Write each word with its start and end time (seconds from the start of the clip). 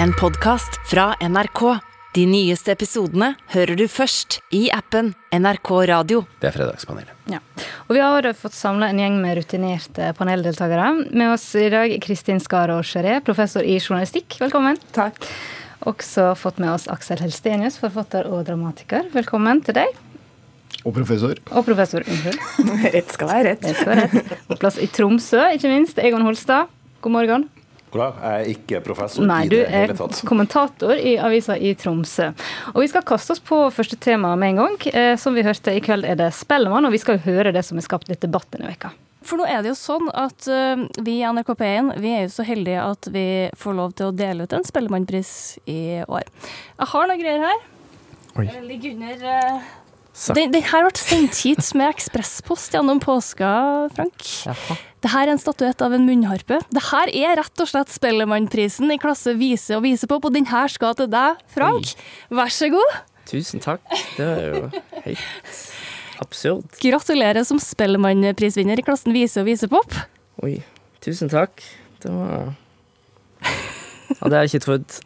En 0.00 0.12
podkast 0.12 0.90
fra 0.90 1.14
NRK. 1.20 1.78
De 2.14 2.24
nyeste 2.28 2.72
episodene 2.74 3.32
hører 3.54 3.76
du 3.78 3.84
først 3.88 4.38
i 4.52 4.66
appen 4.72 5.12
NRK 5.32 5.70
Radio. 5.88 6.22
Det 6.42 6.50
er 6.50 6.54
Fredagspanelet. 6.56 7.12
Ja. 7.32 7.40
Og 7.88 7.94
vi 7.96 8.02
har 8.04 8.28
fått 8.36 8.56
samla 8.56 8.90
en 8.92 9.00
gjeng 9.00 9.16
med 9.22 9.38
rutinerte 9.40 10.10
paneldeltakere. 10.18 10.90
Med 11.10 11.32
oss 11.34 11.46
i 11.60 11.68
dag 11.72 11.94
Kristin 12.04 12.40
Skarås 12.42 12.92
Geré, 12.96 13.18
professor 13.24 13.64
i 13.64 13.78
journalistikk. 13.80 14.36
Velkommen. 14.42 14.80
Takk. 14.96 15.18
Også 15.88 16.32
fått 16.38 16.60
med 16.62 16.74
oss 16.74 16.88
Aksel 16.92 17.22
Helstenius, 17.24 17.80
forfatter 17.82 18.28
og 18.30 18.44
dramatiker. 18.48 19.08
Velkommen 19.16 19.64
til 19.66 19.80
deg. 19.80 19.96
Og 20.82 20.94
professor. 20.96 21.38
Og 21.52 21.64
professor, 21.66 22.04
unnskyld. 22.04 22.38
Rett 22.96 23.16
skal 23.16 23.32
være 23.32 23.50
rett. 23.52 23.66
rett, 23.66 23.80
skal 23.80 23.94
være 23.94 24.06
rett. 24.12 24.38
På 24.50 24.60
plass 24.62 24.78
i 24.82 24.88
Tromsø, 24.90 25.42
ikke 25.56 25.72
minst. 25.72 26.00
Egon 26.02 26.24
Holstad. 26.26 26.70
God 27.02 27.16
morgen. 27.20 27.50
Jeg 27.92 28.40
er 28.40 28.50
ikke 28.52 28.80
professor 28.84 29.26
Nei, 29.28 29.44
i 29.46 29.50
det 29.52 29.66
hele 29.68 29.92
tatt. 29.96 30.00
Nei, 30.00 30.16
du 30.16 30.24
er 30.24 30.28
kommentator 30.28 30.94
i 30.96 31.14
avisa 31.20 31.56
i 31.56 31.74
Tromsø. 31.78 32.30
Og 32.72 32.80
vi 32.84 32.88
skal 32.92 33.04
kaste 33.06 33.36
oss 33.36 33.42
på 33.44 33.58
første 33.74 33.98
tema 34.00 34.32
med 34.40 34.54
en 34.54 34.62
gang. 34.62 34.78
Eh, 34.92 35.14
som 35.20 35.36
vi 35.36 35.44
hørte 35.44 35.74
i 35.76 35.82
kveld 35.84 36.08
er 36.08 36.16
det 36.20 36.30
Spellemann, 36.36 36.88
og 36.88 36.94
vi 36.94 37.02
skal 37.02 37.20
høre 37.24 37.52
det 37.52 37.64
som 37.66 37.80
har 37.80 37.86
skapt 37.86 38.08
litt 38.12 38.24
debatt 38.24 38.48
denne 38.54 38.70
veka. 38.72 38.94
For 39.22 39.38
nå 39.38 39.46
er 39.46 39.62
det 39.62 39.70
jo 39.70 39.78
sånn 39.78 40.08
at 40.18 40.48
uh, 40.50 40.82
vi 41.04 41.20
i 41.20 41.26
NRK 41.30 41.52
P1 41.54 41.92
vi 42.02 42.10
er 42.10 42.24
jo 42.24 42.32
så 42.34 42.46
heldige 42.46 42.82
at 42.82 43.06
vi 43.14 43.26
får 43.58 43.76
lov 43.78 43.92
til 43.98 44.10
å 44.10 44.16
dele 44.16 44.48
ut 44.48 44.56
en 44.56 44.66
Spellemannpris 44.66 45.34
i 45.70 45.82
år. 46.02 46.26
Jeg 46.80 46.90
har 46.94 47.06
noen 47.06 47.22
greier 47.22 47.46
her. 47.46 47.62
Oi. 48.32 48.48
Jeg 48.48 48.64
ligger 48.66 48.96
under 48.96 49.22
uh, 49.28 49.70
den, 50.36 50.52
den 50.52 50.64
her 50.68 50.84
ble 50.86 51.00
sendt 51.00 51.38
hit 51.44 51.68
med 51.78 51.88
ekspresspost 51.94 52.74
gjennom 52.76 53.00
påska, 53.02 53.52
Frank. 53.96 54.26
Jaha. 54.46 54.76
Det 55.02 55.10
her 55.10 55.26
er 55.26 55.32
en 55.34 55.40
statuett 55.40 55.80
av 55.82 55.94
en 55.96 56.04
munnharpe. 56.06 56.60
Det 56.70 56.82
her 56.92 57.10
er 57.10 57.38
rett 57.40 57.62
og 57.64 57.70
slett 57.70 57.90
Spellemannprisen 57.90 58.92
i 58.94 58.98
klasse 59.02 59.34
vise 59.40 59.74
og 59.78 59.82
vise 59.86 60.06
på, 60.06 60.20
og 60.20 60.34
den 60.36 60.46
her 60.52 60.70
skal 60.70 60.94
til 60.98 61.08
deg, 61.10 61.40
Frank. 61.54 61.94
Vær 62.30 62.52
så 62.54 62.68
god. 62.70 63.00
Tusen 63.30 63.62
takk. 63.64 63.82
Det 64.18 64.26
er 64.28 64.44
jo 64.52 64.62
helt 65.06 65.62
absurd. 66.22 66.68
Gratulerer 66.82 67.46
som 67.48 67.58
Spellemannprisvinner 67.62 68.78
i 68.78 68.84
klassen 68.86 69.16
vise 69.16 69.42
og 69.42 69.48
visepop. 69.48 69.96
Oi. 70.44 70.58
Tusen 71.02 71.32
takk. 71.32 71.64
Det 72.04 72.12
var 72.12 72.52
Ja, 73.42 73.48
det 74.12 74.20
hadde 74.20 74.42
jeg 74.44 74.52
ikke 74.52 74.64
trodd. 74.68 74.98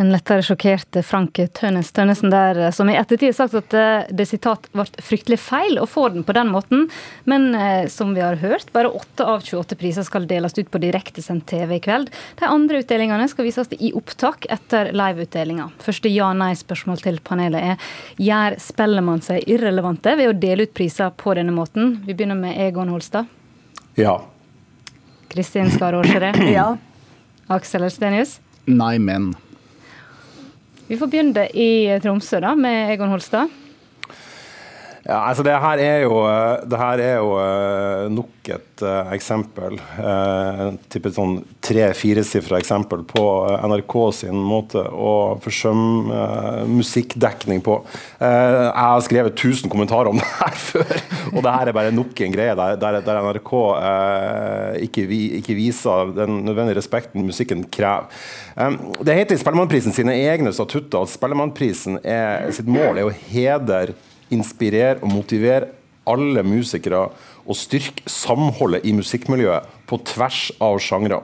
En 0.00 0.08
lettere 0.08 0.40
sjokkert 0.40 0.96
Frank 1.04 1.36
Tønnes 1.52 1.90
Tønnesen 1.92 2.32
der, 2.32 2.56
eh, 2.56 2.70
som 2.72 2.88
i 2.88 2.94
ettertid 2.96 3.34
har 3.34 3.36
sagt 3.36 3.56
at 3.58 3.74
eh, 3.76 4.06
det 4.16 4.24
sitat 4.30 4.70
ble 4.72 4.86
fryktelig 5.04 5.36
feil 5.42 5.76
å 5.76 5.84
få 5.84 6.06
den 6.14 6.24
på 6.24 6.32
den 6.32 6.48
måten. 6.54 6.86
Men 7.28 7.50
eh, 7.54 7.84
som 7.92 8.14
vi 8.16 8.22
har 8.24 8.38
hørt, 8.40 8.70
bare 8.72 8.88
åtte 8.88 9.26
av 9.28 9.44
28 9.44 9.76
priser 9.76 10.06
skal 10.08 10.24
deles 10.30 10.56
ut 10.56 10.70
på 10.72 10.80
direktesendt 10.80 11.44
TV 11.50 11.76
i 11.76 11.82
kveld. 11.84 12.08
De 12.40 12.48
andre 12.48 12.80
utdelingene 12.80 13.26
skal 13.28 13.44
vises 13.44 13.68
i 13.76 13.90
opptak 13.98 14.48
etter 14.48 14.88
liveutdelinga. 14.96 15.68
Første 15.84 16.08
ja-nei-spørsmål 16.08 17.04
til 17.04 17.20
panelet 17.26 17.74
er 17.74 17.92
gjør 18.16 18.56
Spellemann 18.70 19.20
seg 19.26 19.44
irrelevante 19.52 20.16
ved 20.16 20.32
å 20.32 20.38
dele 20.46 20.64
ut 20.64 20.74
priser 20.80 21.12
på 21.12 21.36
denne 21.36 21.52
måten? 21.52 21.98
Vi 22.06 22.16
begynner 22.16 22.40
med 22.40 22.56
Egon 22.56 22.88
Holstad. 22.94 23.28
Ja. 24.00 24.16
Kristin 25.28 25.68
Skar 25.76 26.00
Aarsere. 26.00 26.32
Ja. 26.56 26.70
Aksel 27.52 27.84
Elstenius. 27.84 28.38
Nei, 28.64 28.96
men. 29.02 29.34
Vi 30.90 30.96
får 30.98 31.06
begynne 31.06 31.44
i 31.54 31.98
Tromsø 32.02 32.40
da, 32.42 32.56
med 32.58 32.88
Egon 32.90 33.12
Holstad. 33.12 33.59
Ja, 35.10 35.24
altså 35.26 35.42
det 35.42 35.56
her 35.58 35.80
er 35.82 36.04
jo, 36.04 36.20
eh, 36.30 36.74
her 36.78 37.00
er 37.02 37.16
jo 37.18 37.30
eh, 37.42 38.04
nok 38.14 38.50
et 38.54 38.82
eh, 38.86 39.08
eksempel, 39.16 39.74
eh, 39.98 40.60
type 40.92 41.10
sånn 41.16 41.40
tre-firesifra 41.66 42.60
eksempel 42.60 43.02
på 43.08 43.24
NRK 43.72 43.94
sin 44.20 44.38
måte 44.38 44.84
å 44.86 45.34
forsømme 45.42 46.20
musikkdekning 46.70 47.58
på. 47.66 47.80
Jeg 48.22 48.70
har 48.76 49.02
skrevet 49.02 49.34
1000 49.34 49.72
kommentarer 49.72 50.12
om 50.12 50.20
det 50.22 50.28
her 50.28 50.60
før, 50.62 50.92
og 51.32 51.42
det 51.42 51.54
her 51.56 51.72
er 51.72 51.78
bare 51.80 51.94
nok 51.94 52.22
en 52.26 52.36
greie 52.36 52.54
der, 52.60 52.76
der, 52.78 53.00
der 53.06 53.20
NRK 53.26 53.52
ikke, 54.86 55.06
vi, 55.10 55.20
ikke 55.40 55.56
viser 55.58 56.14
den 56.14 56.44
nødvendige 56.46 56.78
respekten 56.78 57.26
musikken 57.26 57.64
krever. 57.72 58.06
Det 59.02 59.16
heter 59.16 59.34
i 59.34 59.42
Spellemannprisen 59.42 59.96
sine 59.96 60.14
egne 60.28 60.54
statutter 60.54 61.02
at 61.02 61.12
Spellemannprisen 61.12 61.98
sitt 62.54 62.70
mål 62.70 63.00
er 63.02 63.10
å 63.10 63.16
hedre 63.32 63.98
inspirere 64.34 64.98
og 65.00 65.12
motivere 65.12 65.70
alle 66.10 66.42
musikere 66.46 67.06
og 67.44 67.56
styrke 67.58 68.08
samholdet 68.10 68.86
i 68.86 68.94
musikkmiljøet 68.96 69.78
på 69.90 69.98
tvers 70.12 70.48
av 70.62 70.78
sjangre. 70.82 71.22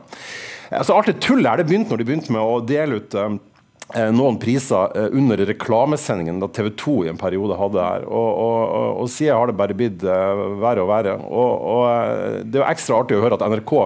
Altså, 0.71 0.97
alt 0.97 1.11
det 1.11 1.21
tullet 1.22 1.49
her 1.49 1.61
det 1.61 1.69
begynte 1.69 1.93
når 1.93 2.03
de 2.03 2.09
begynte 2.09 2.34
med 2.34 2.43
å 2.43 2.59
dele 2.67 2.99
ut 2.99 3.15
um, 3.15 3.39
noen 4.17 4.39
priser 4.43 4.97
eh, 4.99 5.12
under 5.15 5.39
reklamesendingen 5.47 6.41
da 6.43 6.49
TV 6.50 6.72
2 6.75 6.97
i 7.05 7.11
en 7.12 7.21
periode 7.21 7.59
hadde 7.61 7.84
her. 7.84 8.09
Og, 8.09 8.27
og, 8.43 8.59
og, 8.65 8.89
og 9.05 9.12
siden 9.15 9.38
har 9.38 9.47
det 9.50 9.59
bare 9.61 9.77
blitt 9.78 10.03
verre 10.03 10.83
og 10.83 10.91
verre. 10.91 11.15
Og, 11.23 12.43
det 12.50 12.61
er 12.61 12.67
ekstra 12.73 12.99
artig 12.99 13.19
å 13.19 13.23
høre 13.23 13.38
at 13.38 13.47
NRK 13.47 13.77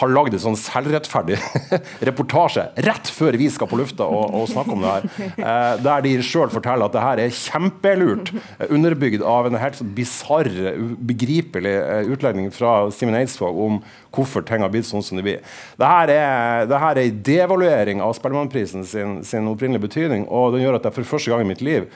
har 0.00 0.08
lagd 0.12 0.36
en 0.36 0.40
sånn 0.40 0.56
selvrettferdig 0.56 1.36
reportasje 2.08 2.64
rett 2.86 3.10
før 3.12 3.36
vi 3.40 3.48
skal 3.52 3.68
på 3.68 3.78
lufta 3.80 4.06
og, 4.08 4.36
og 4.38 4.48
snakke 4.50 4.72
om 4.72 4.84
det 4.84 4.92
her. 4.92 5.08
Eh, 5.42 5.72
der 5.84 6.04
de 6.06 6.14
sjøl 6.24 6.52
forteller 6.52 6.88
at 6.88 6.94
det 6.96 7.02
her 7.04 7.22
er 7.24 7.34
kjempelurt, 7.36 8.32
eh, 8.56 8.72
underbygd 8.72 9.24
av 9.26 9.48
en 9.48 9.58
helt 9.60 9.76
sånn 9.78 9.92
bisarr, 9.96 10.48
ubegripelig 10.78 11.74
eh, 11.80 12.12
utlegning 12.14 12.48
fra 12.54 12.86
Simen 12.94 13.18
Eidsvåg 13.20 13.60
om 13.66 13.82
hvorfor 14.12 14.44
ting 14.48 14.64
har 14.64 14.72
blitt 14.72 14.88
sånn 14.88 15.04
som 15.04 15.20
de 15.20 15.26
blir. 15.26 15.44
Det 15.80 15.88
her 15.88 16.14
er, 16.14 16.70
det 16.70 17.04
en 17.04 17.20
devaluering 17.28 18.00
av 18.04 18.16
Spellemannprisen 18.16 18.86
sin, 18.88 19.20
sin 19.28 19.50
opprinnelige 19.50 19.88
betydning, 19.88 20.26
og 20.28 20.56
den 20.56 20.64
gjør 20.64 20.80
at 20.80 20.88
jeg 20.88 20.96
for 21.00 21.14
første 21.16 21.32
gang 21.32 21.44
i 21.44 21.52
mitt 21.52 21.64
liv 21.64 21.88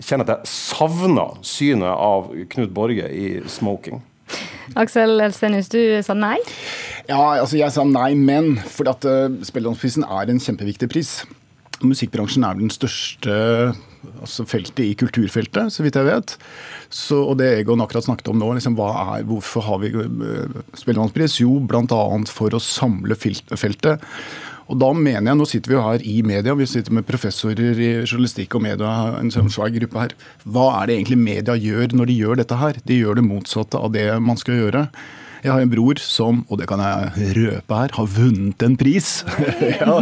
kjenner 0.00 0.24
at 0.24 0.38
jeg 0.38 0.52
savner 0.52 1.36
synet 1.44 1.92
av 1.92 2.30
Knut 2.54 2.72
Borge 2.74 3.10
i 3.12 3.40
smoking. 3.50 4.00
Aksel 4.78 5.18
Elstenius, 5.20 5.68
du 5.72 5.80
sa 6.06 6.14
nei. 6.14 6.38
Ja, 7.08 7.40
altså 7.40 7.58
jeg 7.58 7.72
sa 7.74 7.84
nei, 7.86 8.12
men. 8.18 8.56
For 8.70 8.90
at 8.90 9.06
uh, 9.08 9.28
Spellemannsprisen 9.46 10.06
er 10.06 10.30
en 10.30 10.42
kjempeviktig 10.42 10.90
pris. 10.92 11.20
Musikkbransjen 11.80 12.44
er 12.44 12.58
den 12.58 12.72
største 12.72 13.36
altså 14.20 14.46
feltet 14.48 14.80
i 14.84 14.94
kulturfeltet, 14.96 15.72
så 15.72 15.84
vidt 15.84 15.96
jeg 15.96 16.08
vet. 16.08 16.36
Så, 16.92 17.18
og 17.20 17.38
det 17.40 17.50
Egon 17.58 17.82
akkurat 17.84 18.06
snakket 18.06 18.30
om 18.32 18.38
nå, 18.40 18.52
liksom, 18.56 18.78
er, 18.80 19.24
hvorfor 19.28 19.64
har 19.66 19.80
vi 19.82 19.92
uh, 19.96 20.60
Spellemannspris? 20.76 21.40
Jo, 21.42 21.58
bl.a. 21.64 22.04
for 22.28 22.56
å 22.56 22.62
samle 22.64 23.16
feltet. 23.16 24.04
Og 24.70 24.78
da 24.78 24.92
mener 24.94 25.32
jeg, 25.32 25.38
Nå 25.40 25.46
sitter 25.50 25.72
vi 25.72 25.74
jo 25.74 25.82
her 25.82 26.02
i 26.06 26.20
media, 26.22 26.54
vi 26.54 26.68
sitter 26.70 26.94
med 26.94 27.06
professorer 27.08 27.74
i 27.74 27.90
journalistikk 28.04 28.54
og 28.54 28.62
media, 28.68 28.90
en 29.18 29.32
sånn 29.34 29.50
svær 29.50 29.72
gruppe 29.74 30.04
her. 30.04 30.14
Hva 30.46 30.68
er 30.78 30.86
det 30.86 31.00
egentlig 31.00 31.18
media 31.24 31.56
gjør 31.58 31.96
når 31.98 32.10
de 32.10 32.18
gjør 32.20 32.38
dette 32.42 32.60
her? 32.60 32.78
De 32.86 33.00
gjør 33.00 33.18
det 33.18 33.26
motsatte 33.26 33.80
av 33.80 33.90
det 33.96 34.06
man 34.22 34.38
skal 34.38 34.60
gjøre. 34.60 34.84
Jeg 35.40 35.52
har 35.54 35.62
en 35.64 35.70
bror 35.72 36.00
som, 36.04 36.42
og 36.52 36.58
det 36.60 36.66
kan 36.68 36.80
jeg 36.84 37.30
røpe 37.38 37.76
her, 37.78 37.92
har 37.96 38.08
vunnet 38.12 38.64
en 38.66 38.74
pris. 38.80 39.08
ja, 39.80 39.94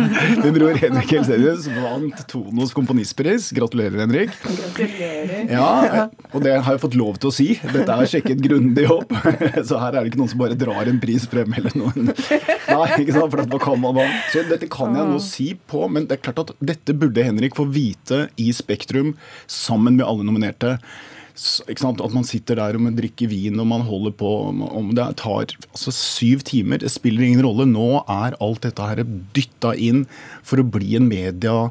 Min 0.42 0.54
bror 0.56 0.78
Henrik 0.80 1.12
Helsenius 1.14 1.68
vant 1.70 2.24
Tonos 2.30 2.72
komponistpris. 2.74 3.52
Gratulerer, 3.54 4.00
Henrik. 4.02 4.34
Gratulerer. 4.42 5.44
Ja, 5.52 6.08
og 6.32 6.42
det 6.42 6.56
har 6.56 6.74
jeg 6.74 6.82
fått 6.82 6.96
lov 6.98 7.20
til 7.22 7.30
å 7.30 7.34
si. 7.34 7.48
Dette 7.62 7.94
er 7.94 8.10
sjekket 8.10 8.42
grundig 8.42 8.88
opp. 8.90 9.14
Så 9.68 9.78
her 9.78 9.92
er 9.92 10.00
det 10.00 10.10
ikke 10.10 10.22
noen 10.22 10.32
som 10.32 10.42
bare 10.42 10.58
drar 10.58 10.90
en 10.90 10.98
pris 11.02 11.28
frem 11.30 11.54
eller 11.58 11.76
noen 11.78 12.08
Nei, 12.08 12.88
ikke 13.02 13.14
sant, 13.14 13.30
for 13.30 13.38
dette 13.40 13.60
kan 13.62 13.78
man 13.82 14.00
da. 14.00 14.08
Så 14.32 14.42
dette 14.48 14.68
kan 14.72 14.96
jeg 14.98 15.12
nå 15.12 15.20
si 15.22 15.52
på, 15.70 15.84
men 15.92 16.08
det 16.08 16.18
er 16.18 16.24
klart 16.26 16.42
at 16.42 16.50
dette 16.58 16.96
burde 16.98 17.24
Henrik 17.24 17.54
få 17.58 17.68
vite 17.70 18.26
i 18.40 18.50
Spektrum 18.54 19.14
sammen 19.46 20.00
med 20.00 20.06
alle 20.08 20.26
nominerte. 20.26 20.76
At 21.38 22.14
man 22.14 22.26
sitter 22.26 22.58
der 22.58 22.74
og 22.74 22.82
man 22.82 22.96
drikker 22.98 23.30
vin 23.30 23.60
og 23.62 23.68
man 23.70 23.84
holder 23.86 24.14
på 24.18 24.30
om 24.50 24.90
Det 24.96 25.06
tar 25.20 25.52
altså 25.70 25.92
syv 25.94 26.42
timer. 26.42 26.82
Det 26.82 26.90
spiller 26.90 27.22
ingen 27.22 27.44
rolle. 27.46 27.66
Nå 27.68 28.02
er 28.10 28.36
alt 28.42 28.64
dette 28.66 28.88
her 28.90 29.04
dytta 29.36 29.74
inn 29.74 30.04
for 30.42 30.58
å 30.58 30.66
bli 30.66 30.96
en 30.98 31.08
media 31.08 31.68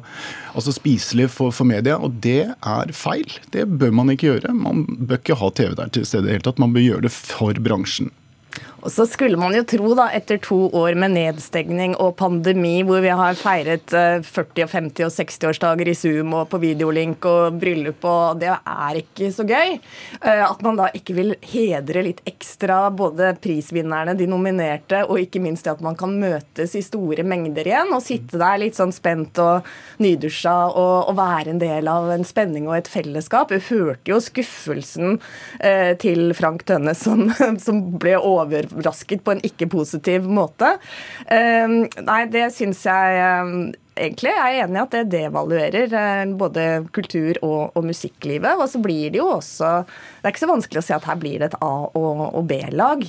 Altså 0.56 0.72
spiselig 0.74 1.28
for, 1.30 1.52
for 1.54 1.68
media, 1.68 1.98
og 2.02 2.16
det 2.24 2.48
er 2.50 2.94
feil. 2.96 3.28
Det 3.54 3.66
bør 3.78 3.92
man 3.94 4.10
ikke 4.10 4.32
gjøre. 4.32 4.54
Man 4.56 4.86
bør 4.88 5.20
ikke 5.20 5.38
ha 5.38 5.50
TV 5.54 5.76
der 5.78 5.92
til 5.94 6.06
stede 6.08 6.26
i 6.26 6.30
det 6.30 6.38
hele 6.38 6.46
tatt. 6.48 6.62
Man 6.62 6.74
bør 6.74 6.86
gjøre 6.86 7.06
det 7.06 7.12
for 7.14 7.60
bransjen. 7.62 8.10
Og 8.78 8.92
så 8.94 9.06
skulle 9.10 9.38
man 9.40 9.54
jo 9.56 9.64
tro, 9.66 9.90
da, 9.98 10.06
etter 10.14 10.38
to 10.42 10.68
år 10.76 10.94
med 10.98 11.16
nedstengning 11.16 11.96
og 11.98 12.14
pandemi, 12.20 12.76
hvor 12.86 13.02
vi 13.02 13.10
har 13.10 13.38
feiret 13.38 13.94
eh, 13.96 14.20
40-, 14.22 14.64
og 14.64 14.70
50- 14.70 15.06
og 15.08 15.14
60-årsdager 15.16 15.90
i 15.90 15.96
Zoom 15.98 16.36
og 16.38 16.46
på 16.52 16.60
videolink 16.62 17.26
og 17.26 17.58
bryllup, 17.58 18.06
og 18.06 18.38
det 18.42 18.52
er 18.54 19.00
ikke 19.00 19.32
så 19.34 19.46
gøy, 19.48 19.74
eh, 20.20 20.44
at 20.46 20.62
man 20.62 20.78
da 20.78 20.86
ikke 20.94 21.16
vil 21.18 21.34
hedre 21.50 22.04
litt 22.06 22.22
ekstra 22.28 22.84
både 22.94 23.32
prisvinnerne, 23.42 24.14
de 24.18 24.28
nominerte, 24.30 25.02
og 25.08 25.24
ikke 25.24 25.42
minst 25.42 25.66
det 25.66 25.74
at 25.74 25.82
man 25.84 25.98
kan 25.98 26.14
møtes 26.20 26.76
i 26.78 26.84
store 26.84 27.26
mengder 27.26 27.66
igjen 27.66 27.90
og 27.94 28.04
sitte 28.04 28.38
der 28.38 28.62
litt 28.62 28.78
sånn 28.78 28.94
spent 28.94 29.40
og 29.42 29.66
nydusja 30.02 30.54
og, 30.68 31.10
og 31.10 31.18
være 31.18 31.54
en 31.54 31.62
del 31.62 31.90
av 31.90 32.12
en 32.14 32.26
spenning 32.26 32.70
og 32.70 32.78
et 32.78 32.90
fellesskap. 32.90 33.50
Vi 33.50 33.60
hørte 33.72 34.14
jo 34.14 34.22
skuffelsen 34.22 35.18
eh, 35.58 35.96
til 35.98 36.30
Frank 36.38 36.62
Tønne 36.68 36.94
som, 36.98 37.26
som 37.66 37.82
ble 37.98 38.14
overrasket 38.78 39.24
på 39.26 39.34
en 39.34 39.44
ikke-positiv 39.44 40.28
måte. 40.30 40.76
Eh, 41.26 41.76
nei, 41.98 42.22
det 42.32 42.48
syns 42.56 42.86
jeg 42.88 43.20
eh, 43.20 43.52
egentlig 43.98 44.32
er 44.32 44.62
enig 44.62 44.78
i 44.78 44.82
at 44.82 44.94
det 44.94 45.02
devaluerer 45.12 45.94
eh, 46.00 46.32
både 46.38 46.66
kultur- 46.94 47.40
og, 47.42 47.74
og, 47.74 47.82
musikklivet. 47.88 48.58
Og 48.58 48.68
så 48.70 48.80
blir 48.82 49.12
det 49.14 49.20
jo 49.20 49.28
også 49.36 49.70
Det 49.88 50.26
er 50.26 50.34
ikke 50.34 50.44
så 50.44 50.50
vanskelig 50.50 50.82
å 50.82 50.86
se 50.88 50.96
at 50.96 51.08
her 51.08 51.18
blir 51.20 51.42
det 51.42 51.50
et 51.50 51.58
A- 51.64 51.90
og, 51.98 52.22
og 52.28 52.46
B-lag. 52.48 53.04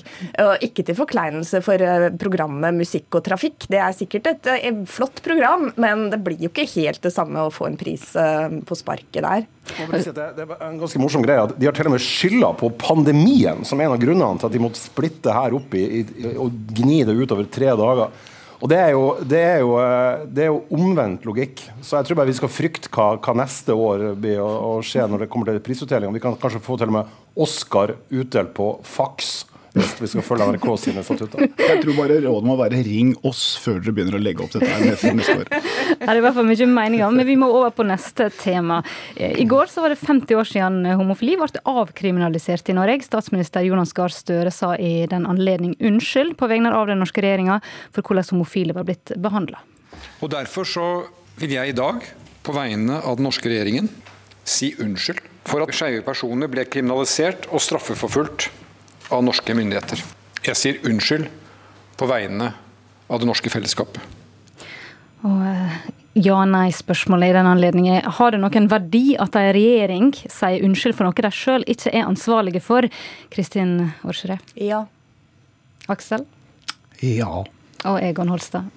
Ikke 0.65 0.85
til 0.85 0.97
forkleinelse 0.97 1.61
for 1.65 1.81
eh, 1.83 2.09
programmet 2.21 2.77
Musikk 2.77 3.19
og 3.19 3.25
trafikk. 3.27 3.67
Det 3.71 3.81
er 3.81 3.95
sikkert 3.95 4.31
et, 4.33 4.51
et 4.55 4.69
eh, 4.71 4.83
flott 4.89 5.23
program, 5.25 5.69
men 5.79 6.07
det 6.13 6.21
blir 6.25 6.39
jo 6.45 6.51
ikke 6.51 6.67
helt 6.75 7.01
det 7.05 7.13
samme 7.15 7.47
å 7.47 7.53
få 7.53 7.69
en 7.69 7.79
pris 7.79 8.03
på 8.09 8.75
sparket 8.77 9.23
der. 9.25 9.45
Det 9.69 10.23
er 10.25 10.63
en 10.65 10.79
ganske 10.81 11.01
morsom 11.01 11.23
greie 11.25 11.43
at 11.43 11.53
De 11.59 11.67
har 11.67 11.75
til 11.77 11.89
og 11.89 11.93
med 11.93 12.03
skylda 12.03 12.49
på 12.57 12.71
pandemien 12.79 13.61
som 13.67 13.79
en 13.81 13.93
av 13.93 14.01
grunnene 14.01 14.39
til 14.39 14.49
at 14.49 14.55
de 14.55 14.61
måtte 14.63 14.81
splitte 14.81 15.33
her 15.35 15.55
opp 15.57 15.75
i, 15.77 15.83
i, 16.01 16.33
og 16.35 16.55
gni 16.75 17.03
det 17.07 17.17
utover 17.19 17.49
tre 17.51 17.71
dager. 17.77 18.13
Og 18.59 18.67
det 18.67 18.75
er, 18.75 18.89
jo, 18.91 19.03
det, 19.23 19.39
er 19.39 19.61
jo, 19.63 19.75
eh, 19.79 20.25
det 20.27 20.43
er, 20.43 20.49
jo, 20.51 20.63
omvendt 20.75 21.23
logikk. 21.27 21.61
Så 21.79 21.95
jeg 21.95 22.07
tror 22.09 22.19
bare 22.19 22.31
vi 22.31 22.35
skal 22.35 22.51
frykte 22.51 22.91
hva, 22.91 23.13
hva 23.15 23.35
neste 23.39 23.75
år 23.75 24.09
blir 24.19 24.41
å, 24.43 24.49
å 24.49 24.73
skje 24.83 25.05
når 25.07 25.23
det 25.23 25.29
kommer 25.31 25.47
til 25.47 25.61
prisutdeling. 25.63 26.11
Vi 26.17 26.23
kan 26.23 26.35
kanskje 26.39 26.63
få 26.65 26.75
til 26.79 26.91
og 26.91 26.97
med 26.97 27.39
Oscar 27.39 27.95
utdelt 28.11 28.51
på 28.57 28.73
faks 28.83 29.31
hvis 29.75 29.91
vi 30.01 30.09
skal 30.09 30.25
følge 30.25 30.47
NRK 30.53 30.67
sine 30.81 31.03
statutter. 31.05 31.45
Jeg 31.59 31.81
tror 31.83 31.97
bare 31.97 32.19
rådet 32.23 32.47
må 32.47 32.55
være 32.59 32.81
ring 32.85 33.11
oss 33.27 33.43
før 33.61 33.77
dere 33.79 33.93
begynner 33.95 34.17
å 34.17 34.21
legge 34.21 34.43
opp 34.45 34.53
dette 34.55 34.69
her 34.69 34.85
neste, 34.87 35.13
neste 35.17 35.35
år. 35.43 35.49
Det 35.49 36.09
er 36.09 36.19
i 36.19 36.23
hvert 36.25 36.37
fall 36.37 36.47
mye 36.49 36.69
meninger, 36.73 37.13
men 37.15 37.27
vi 37.27 37.37
må 37.39 37.49
over 37.53 37.73
på 37.75 37.85
neste 37.87 38.29
tema. 38.39 38.81
I 39.17 39.45
går 39.49 39.71
så 39.71 39.83
var 39.85 39.93
det 39.93 39.99
50 40.01 40.39
år 40.39 40.49
siden 40.49 40.79
homofili 40.99 41.37
ble 41.39 41.63
avkriminalisert 41.69 42.71
i 42.71 42.77
Norge. 42.77 43.05
Statsminister 43.05 43.65
Jonas 43.65 43.93
Gahr 43.97 44.13
Støre 44.13 44.53
sa 44.53 44.73
i 44.77 45.05
den 45.09 45.27
anledning 45.29 45.75
unnskyld 45.79 46.35
på 46.39 46.49
vegne 46.49 46.73
av 46.75 46.89
den 46.89 47.01
norske 47.03 47.23
regjeringa 47.25 47.59
for 47.95 48.05
hvordan 48.05 48.31
homofile 48.33 48.75
var 48.77 48.87
blitt 48.89 49.13
behandla. 49.21 49.61
Og 50.23 50.31
Derfor 50.33 50.67
så 50.67 50.87
vil 51.39 51.55
jeg 51.55 51.71
i 51.71 51.77
dag, 51.77 52.03
på 52.43 52.55
vegne 52.55 53.01
av 53.03 53.19
den 53.19 53.27
norske 53.27 53.49
regjeringen, 53.51 53.89
si 54.47 54.73
unnskyld 54.81 55.21
for 55.49 55.63
at 55.63 55.73
skeive 55.75 56.03
personer 56.05 56.49
ble 56.51 56.65
kriminalisert 56.69 57.47
og 57.53 57.61
straffeforfulgt 57.63 58.49
av 59.09 59.23
norske 59.25 59.55
myndigheter. 59.57 60.01
Jeg 60.45 60.57
sier 60.57 60.81
unnskyld 60.87 61.27
på 61.99 62.07
vegne 62.09 62.53
av 63.09 63.21
det 63.21 63.27
norske 63.27 63.51
fellesskapet. 63.51 64.01
Og 65.27 65.41
eh, 65.49 65.77
ja-nei-spørsmålet 66.19 67.31
i 67.31 67.35
den 67.35 67.49
anledning 67.49 67.89
er 67.91 68.07
har 68.19 68.33
det 68.33 68.41
noen 68.41 68.69
verdi 68.71 69.17
at 69.19 69.35
en 69.35 69.51
regjering 69.55 70.11
sier 70.21 70.63
unnskyld 70.65 70.95
for 70.97 71.09
noe 71.09 71.25
de 71.25 71.31
sjøl 71.35 71.65
ikke 71.67 71.91
er 71.91 72.07
ansvarlige 72.07 72.63
for? 72.63 72.87
Kristin 73.33 73.91
Aarsrud? 74.03 74.53
Ja. 74.55 74.85
Aksel? 75.89 76.25
Ja. 77.03 77.43
Og 77.87 78.01
Egon 78.03 78.31
Holstad? 78.31 78.69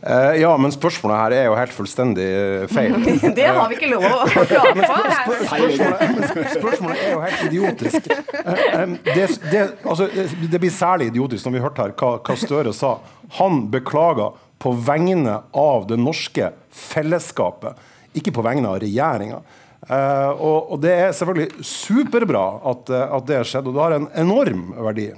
Uh, 0.00 0.32
ja, 0.40 0.50
men 0.56 0.72
spørsmålet 0.72 1.18
her 1.20 1.34
er 1.36 1.42
jo 1.50 1.56
helt 1.58 1.74
fullstendig 1.76 2.24
eh, 2.24 2.62
feil. 2.72 2.94
det 3.36 3.48
har 3.52 3.66
vi 3.68 3.76
ikke 3.76 3.90
lov 3.90 4.06
å 4.08 4.44
klare 4.48 4.72
på. 4.78 4.86
Spørsmålet, 5.50 6.54
spørsmålet, 6.54 7.02
er 7.04 7.12
jo 7.12 7.20
helt 7.26 7.42
idiotisk. 7.50 8.08
Uh, 8.08 8.62
um, 8.80 8.96
det, 9.04 9.26
det, 9.52 9.66
altså, 9.84 10.08
det, 10.08 10.56
blir 10.56 10.72
særlig 10.72 11.10
idiotisk 11.12 11.44
når 11.44 11.56
vi 11.58 11.64
hørte 11.66 11.84
her 11.84 11.94
hva, 12.00 12.14
hva 12.24 12.38
Støre 12.40 12.72
sa. 12.76 12.94
Han 13.42 13.66
beklager 13.72 14.40
på 14.60 14.72
vegne 14.88 15.36
av 15.52 15.84
det 15.90 16.00
norske 16.00 16.48
fellesskapet, 16.72 17.76
ikke 18.16 18.32
på 18.40 18.48
vegne 18.48 18.72
av 18.72 18.80
regjeringa. 18.80 19.44
Uh, 19.84 20.32
og, 20.32 20.58
og, 20.62 20.76
det 20.80 20.96
er 20.96 21.16
selvfølgelig 21.16 21.64
superbra 21.66 22.46
at, 22.72 22.98
at 23.04 23.28
det 23.28 23.44
skjedd 23.52 23.68
og 23.68 23.76
det 23.76 23.84
har 23.84 24.00
en 24.00 24.12
enorm 24.24 24.70
verdi. 24.80 25.10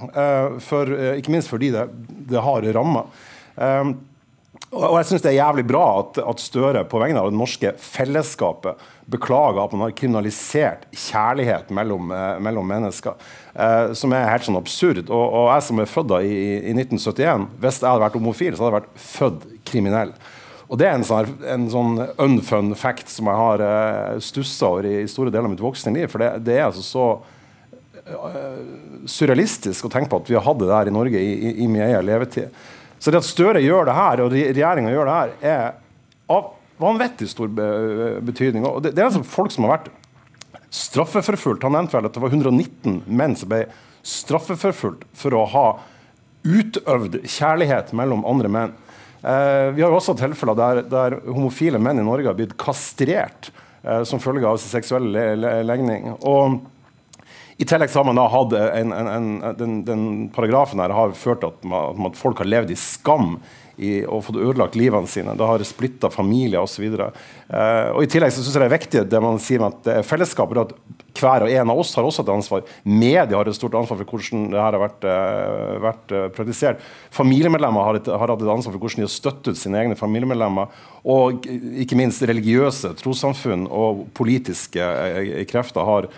For, 0.67 0.97
ikke 1.15 1.39
minst 1.39 1.51
fordi 1.51 1.71
det, 1.71 1.87
det 2.35 2.43
har 2.43 2.73
ramma. 2.75 3.07
Og 4.73 4.95
jeg 4.97 5.05
syns 5.05 5.21
det 5.21 5.29
er 5.33 5.37
jævlig 5.37 5.65
bra 5.69 5.83
at, 6.01 6.17
at, 6.23 6.41
Støre 6.41 6.81
på 6.89 6.99
vegne 7.01 7.21
av 7.21 7.29
det 7.29 7.37
norske 7.37 7.73
fellesskapet 7.77 8.81
beklager 9.13 9.61
at 9.61 9.73
man 9.75 9.85
har 9.85 9.95
kriminalisert 9.97 10.87
kjærlighet 10.95 11.69
mellom, 11.75 12.09
eh, 12.15 12.37
mellom 12.41 12.69
mennesker. 12.71 13.17
Eh, 13.53 13.91
som 13.97 14.15
er 14.15 14.31
helt 14.31 14.47
sånn 14.47 14.57
absurd. 14.57 15.03
Og, 15.09 15.25
og, 15.25 15.49
jeg 15.51 15.65
som 15.67 15.81
er 15.83 15.91
født 15.91 16.15
i, 16.25 16.37
i 16.71 16.73
1971, 16.73 17.45
hvis 17.61 17.81
jeg 17.83 17.89
hadde 17.89 18.05
vært 18.05 18.17
homofil, 18.17 18.55
så 18.55 18.65
hadde 18.65 18.71
jeg 18.71 18.79
vært 18.79 19.03
født 19.09 19.45
kriminell. 19.69 20.15
Og 20.71 20.79
Det 20.79 20.87
er 20.89 20.97
en 20.97 21.05
sånn, 21.05 21.33
en 21.53 21.69
sånn 21.69 21.99
unfun 22.23 22.73
fact 22.79 23.11
som 23.11 23.27
jeg 23.29 23.37
har 23.37 23.61
uh, 23.61 24.21
stussa 24.23 24.71
over 24.71 24.87
i, 24.89 24.95
i, 25.03 25.09
store 25.11 25.29
deler 25.29 25.45
av 25.45 25.53
mitt 25.53 25.61
voksne 25.61 25.93
liv. 25.93 26.07
For 26.09 26.23
det, 26.23 26.31
det 26.47 26.55
er 26.55 26.65
altså 26.65 26.85
så 26.87 27.07
uh, 28.07 28.61
surrealistisk 29.05 29.85
å 29.85 29.91
tenke 29.93 30.09
på 30.09 30.23
at 30.23 30.31
vi 30.31 30.39
har 30.39 30.47
hatt 30.47 30.63
det 30.63 30.71
der 30.71 30.89
i 30.89 30.95
Norge 30.95 31.21
i, 31.21 31.35
i, 31.35 31.51
i 31.61 31.67
min 31.69 31.83
egen 31.83 32.07
levetid. 32.07 32.55
Så 33.03 33.11
det 33.11 33.19
at 33.19 33.27
Støre 33.27 33.59
gjør 33.59 33.89
det 33.89 33.97
her, 33.97 34.21
og 34.23 34.31
regjeringa 34.31 34.91
gjør 34.93 35.09
det 35.09 35.15
her, 35.17 35.31
er 35.43 35.63
av 36.31 36.53
vanvittig 36.79 37.27
stor 37.27 37.51
betydning. 37.51 38.63
Og 38.63 38.79
det, 38.85 38.93
det 38.95 39.03
er 39.03 39.09
altså 39.09 39.25
folk 39.27 39.51
som 39.51 39.67
har 39.67 39.75
vært 39.75 39.89
straffeforfulgt. 40.73 41.65
Han 41.67 41.75
nevnte 41.75 41.97
vel 41.97 42.07
at 42.07 42.15
det 42.15 42.23
var 42.23 42.31
119 42.31 43.01
menn 43.11 43.35
som 43.37 43.51
ble 43.51 43.65
straffeforfulgt 44.07 45.03
for 45.19 45.35
å 45.35 45.43
ha 45.51 45.65
utøvd 46.43 47.19
kjærlighet 47.27 47.91
mellom 47.95 48.23
andre 48.27 48.51
menn. 48.51 48.73
Eh, 49.23 49.69
vi 49.75 49.83
har 49.83 49.91
jo 49.91 49.99
også 49.99 50.15
tilfeller 50.19 50.57
der, 50.59 50.81
der, 50.91 51.17
homofile 51.27 51.79
menn 51.79 52.01
i 52.01 52.07
Norge 52.07 52.31
har 52.31 52.39
blitt 52.39 52.57
kastrert 52.59 53.51
eh, 53.83 54.01
som 54.07 54.19
følge 54.23 54.47
av 54.47 54.59
sin 54.59 54.73
seksuelle 54.73 55.61
legning. 55.63 56.09
Og 56.19 56.63
i 57.57 57.65
tillegg 57.69 57.91
så 57.91 58.01
har 58.01 58.07
man 58.09 58.17
da 58.17 58.29
hatt 58.33 58.55
en, 58.57 58.93
en, 58.95 59.09
en, 59.11 59.33
den, 59.59 59.81
den, 59.85 60.05
paragrafen 60.33 60.81
her 60.81 60.93
har 60.95 61.13
ført 61.17 61.43
til 61.43 61.51
at, 61.51 61.91
at, 62.07 62.17
folk 62.17 62.41
har 62.41 62.49
levd 62.49 62.73
i 62.73 62.79
skam 62.79 63.35
i, 63.77 64.03
og 64.05 64.23
fått 64.27 64.37
ødelagt 64.37 64.77
livene 64.77 65.09
sine. 65.09 65.33
Det 65.37 65.45
har 65.49 65.63
splitta 65.65 66.09
familier 66.13 66.61
osv. 66.61 66.85
Eh, 66.85 67.87
og 67.93 68.03
I 68.03 68.09
tillegg 68.09 68.33
så 68.33 68.41
synes 68.41 68.53
jeg 68.53 68.61
det 68.61 68.67
er 68.67 68.75
viktig 68.75 69.05
det 69.09 69.21
man 69.23 69.39
sier 69.41 69.61
med 69.61 69.73
at 69.73 69.85
det 69.87 69.95
er 69.99 70.07
fellesskapet. 70.07 70.61
at 70.61 70.99
Hver 71.17 71.45
og 71.45 71.53
en 71.53 71.71
av 71.73 71.81
oss 71.81 71.93
har 71.97 72.05
også 72.05 72.25
et 72.25 72.33
ansvar. 72.33 72.65
Media 72.85 73.37
har 73.37 73.49
et 73.49 73.57
stort 73.57 73.77
ansvar 73.77 74.01
for 74.01 74.13
hvordan 74.13 74.49
det 74.53 74.61
her 74.61 74.77
har 74.77 74.83
vært, 74.83 75.07
uh, 75.07 75.79
vært 75.87 76.13
uh, 76.13 76.27
praktisert. 76.35 76.83
Familiemedlemmer 77.13 77.89
har, 77.89 78.01
et, 78.01 78.11
har, 78.13 78.33
hatt 78.33 78.45
et 78.45 78.53
ansvar 78.57 78.75
for 78.75 78.85
hvordan 78.85 79.03
de 79.03 79.07
har 79.07 79.13
støttet 79.13 79.61
sine 79.61 79.81
egne 79.81 79.97
familiemedlemmer. 79.97 80.73
Og 81.09 81.45
ikke 81.85 81.97
minst 81.97 82.25
religiøse 82.25 82.93
trossamfunn 83.01 83.65
og 83.69 84.05
politiske 84.17 84.81
uh, 84.81 85.41
krefter 85.49 85.89
har, 85.89 86.09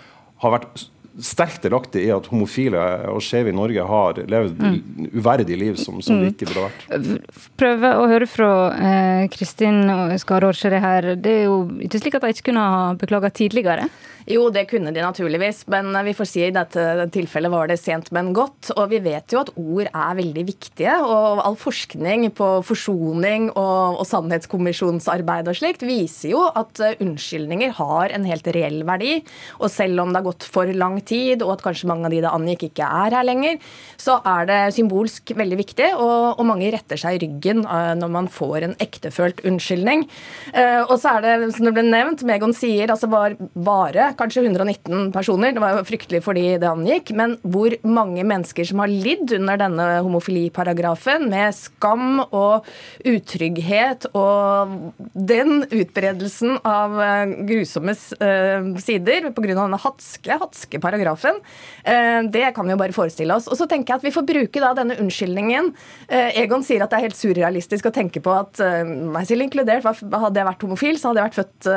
har 0.44 0.58
vært 0.58 0.86
sterkt 1.22 1.62
delaktig 1.64 2.04
i 2.06 2.12
at 2.14 2.28
homofile 2.30 2.82
og 3.12 3.22
skeive 3.24 3.52
i 3.52 3.56
Norge 3.56 3.84
har 3.88 4.20
levd 4.28 4.58
mm. 4.60 5.10
uverdige 5.14 5.60
liv 5.60 5.78
som, 5.80 6.00
som 6.04 6.20
de 6.20 6.28
mm. 6.28 6.34
ikke 6.34 6.50
burde 6.50 6.66
vært. 6.66 7.30
Prøve 7.60 7.92
å 8.00 8.08
høre 8.10 8.28
fra 8.30 8.50
eh, 8.74 9.22
Kristin 9.32 9.84
eh, 9.92 10.16
Skarårsere 10.20 10.80
her. 10.82 11.14
Det 11.20 11.38
er 11.40 11.48
jo 11.48 11.62
ikke 11.86 12.02
slik 12.02 12.18
at 12.18 12.26
de 12.26 12.34
ikke 12.36 12.50
kunne 12.50 12.66
ha 12.66 12.92
beklaga 13.00 13.32
tidligere? 13.32 13.88
Jo, 14.26 14.48
det 14.50 14.64
kunne 14.66 14.90
de 14.90 15.02
naturligvis, 15.04 15.60
men 15.70 15.94
vi 16.02 16.12
får 16.18 16.26
si 16.26 16.40
i 16.42 16.50
dette 16.50 17.06
tilfellet 17.14 17.52
var 17.52 17.68
det 17.70 17.76
sent, 17.78 18.08
men 18.10 18.32
godt. 18.34 18.72
Og 18.74 18.90
vi 18.90 18.98
vet 19.04 19.30
jo 19.30 19.38
at 19.44 19.52
ord 19.54 19.86
er 19.86 20.16
veldig 20.18 20.42
viktige, 20.48 20.96
og 21.06 21.44
all 21.44 21.58
forskning 21.60 22.26
på 22.34 22.48
forsoning 22.66 23.52
og, 23.52 24.00
og 24.00 24.08
sannhetskommisjonsarbeid 24.10 25.46
og 25.46 25.60
slikt 25.60 25.86
viser 25.86 26.32
jo 26.32 26.42
at 26.50 26.82
eh, 26.82 26.98
unnskyldninger 27.06 27.76
har 27.78 28.16
en 28.16 28.26
helt 28.26 28.50
reell 28.56 28.82
verdi. 28.88 29.20
Og 29.60 29.70
selv 29.70 30.02
om 30.02 30.10
det 30.10 30.18
har 30.18 30.26
gått 30.26 30.48
for 30.50 30.74
lang 30.74 30.98
tid, 31.08 31.44
og 31.44 31.56
at 31.56 31.64
kanskje 31.66 31.90
mange 31.90 32.08
av 32.08 32.14
de 32.14 32.22
det 32.24 32.32
angikk 32.32 32.66
ikke 32.68 32.86
er 32.86 33.16
her 33.16 33.26
lenger, 33.26 33.60
så 34.00 34.18
er 34.26 34.48
det 34.48 34.60
symbolsk 34.76 35.32
veldig 35.36 35.58
viktig, 35.60 35.88
og, 35.94 36.36
og 36.40 36.48
mange 36.48 36.70
retter 36.74 37.00
seg 37.00 37.16
i 37.16 37.22
ryggen 37.26 37.64
eh, 37.64 37.92
når 37.98 38.12
man 38.12 38.30
får 38.32 38.66
en 38.66 38.76
ektefølt 38.82 39.42
unnskyldning. 39.46 40.06
Eh, 40.52 40.82
og 40.84 40.96
så 41.00 41.16
er 41.16 41.26
det, 41.26 41.34
som 41.56 41.68
det 41.68 41.74
ble 41.76 41.86
nevnt, 41.86 42.24
Megon 42.26 42.54
sier 42.56 42.92
altså 42.92 43.10
var 43.12 43.36
bare 43.54 44.10
kanskje 44.18 44.46
119 44.46 45.12
personer. 45.14 45.54
Det 45.54 45.62
var 45.62 45.76
jo 45.76 45.86
fryktelig 45.88 46.22
fordi 46.26 46.46
det 46.62 46.70
angikk. 46.70 47.12
Men 47.16 47.36
hvor 47.46 47.74
mange 47.86 48.24
mennesker 48.26 48.66
som 48.68 48.82
har 48.82 48.92
lidd 48.92 49.32
under 49.38 49.60
denne 49.60 49.88
homofiliparagrafen, 50.06 51.28
med 51.30 51.54
skam 51.56 52.20
og 52.26 52.66
utrygghet 53.06 54.06
og 54.16 54.92
den 55.14 55.64
utbredelsen 55.64 56.58
av 56.66 56.96
eh, 57.02 57.34
grusomme 57.48 57.94
sider 57.96 59.30
pga. 59.34 59.54
denne 59.56 59.80
hatske, 59.80 60.38
hatske 60.40 60.80
paragrafen, 60.82 60.95
uh, 61.04 62.20
det 62.32 62.46
kan 62.56 62.66
vi 62.66 62.74
jo 62.74 62.80
bare 62.80 62.96
forestille 62.96 63.34
oss. 63.36 63.48
Og 63.50 63.58
så 63.58 63.68
tenker 63.70 63.94
jeg 63.94 64.02
at 64.02 64.06
vi 64.06 64.14
får 64.14 64.26
bruke 64.28 64.62
da 64.62 64.72
denne 64.78 64.98
unnskyldningen. 65.02 65.72
Uh, 66.10 66.30
Egon 66.38 66.64
sier 66.66 66.84
at 66.84 66.92
det 66.92 67.00
er 67.00 67.08
helt 67.08 67.18
surrealistisk 67.18 67.90
å 67.90 67.94
tenke 67.94 68.22
på 68.24 68.32
at 68.34 68.60
meg 68.86 69.26
selv 69.28 69.44
inkludert, 69.44 69.86
hadde 69.86 70.40
jeg 70.40 70.48
vært 70.48 70.64
homofil, 70.64 70.98
så 71.00 71.10
hadde 71.10 71.22
jeg 71.22 71.28
vært 71.28 71.40
født 71.40 71.68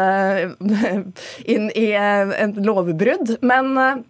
inn 1.54 1.68
i 1.78 1.88
en 1.96 2.56
lovbrudd. 2.64 3.36
Men, 3.46 4.06